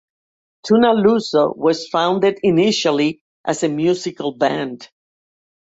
[0.63, 4.89] Tuna Luso was founded initially as a musical band.